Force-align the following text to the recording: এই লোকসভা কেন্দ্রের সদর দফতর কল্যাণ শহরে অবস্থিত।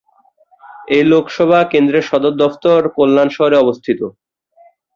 এই 0.87 1.03
লোকসভা 1.11 1.59
কেন্দ্রের 1.71 2.07
সদর 2.09 2.33
দফতর 2.41 2.81
কল্যাণ 2.95 3.27
শহরে 3.35 3.57
অবস্থিত। 3.59 3.99